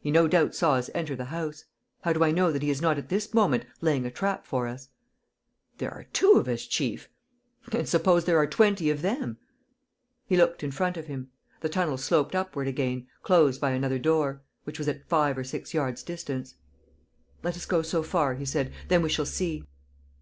He 0.00 0.10
no 0.10 0.26
doubt 0.26 0.54
saw 0.54 0.76
us 0.76 0.88
enter 0.94 1.14
the 1.14 1.26
house. 1.26 1.66
How 2.04 2.14
do 2.14 2.24
I 2.24 2.30
know 2.30 2.50
that 2.50 2.62
he 2.62 2.70
is 2.70 2.80
not 2.80 2.96
at 2.96 3.10
this 3.10 3.34
moment 3.34 3.66
laying 3.82 4.06
a 4.06 4.10
trap 4.10 4.46
for 4.46 4.66
us?" 4.66 4.88
"There 5.76 5.92
are 5.92 6.04
two 6.04 6.36
of 6.38 6.48
us, 6.48 6.64
chief...." 6.64 7.10
"And 7.72 7.86
suppose 7.86 8.24
there 8.24 8.38
were 8.38 8.46
twenty 8.46 8.88
of 8.88 9.02
them?" 9.02 9.36
He 10.24 10.38
looked 10.38 10.64
in 10.64 10.70
front 10.70 10.96
of 10.96 11.06
him. 11.06 11.28
The 11.60 11.68
tunnel 11.68 11.98
sloped 11.98 12.34
upward 12.34 12.66
again, 12.66 13.08
closed 13.22 13.60
by 13.60 13.72
another 13.72 13.98
door, 13.98 14.40
which 14.62 14.78
was 14.78 14.88
at 14.88 15.06
five 15.06 15.36
or 15.36 15.44
six 15.44 15.74
yards' 15.74 16.02
distance. 16.02 16.54
"Let 17.42 17.54
us 17.54 17.66
go 17.66 17.82
so 17.82 18.02
far," 18.02 18.36
he 18.36 18.46
said. 18.46 18.72
"Then 18.88 19.02
we 19.02 19.10
shall 19.10 19.26
see." 19.26 19.64